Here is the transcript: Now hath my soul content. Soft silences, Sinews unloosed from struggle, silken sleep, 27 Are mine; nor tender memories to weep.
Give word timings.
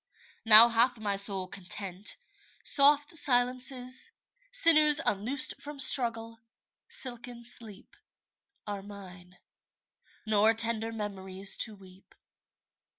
Now 0.47 0.67
hath 0.69 0.99
my 0.99 1.15
soul 1.15 1.47
content. 1.47 2.17
Soft 2.63 3.15
silences, 3.15 4.09
Sinews 4.51 4.99
unloosed 5.05 5.61
from 5.61 5.79
struggle, 5.79 6.39
silken 6.87 7.43
sleep, 7.43 7.95
27 8.65 8.65
Are 8.65 8.81
mine; 8.81 9.37
nor 10.25 10.55
tender 10.55 10.91
memories 10.91 11.55
to 11.57 11.75
weep. 11.75 12.15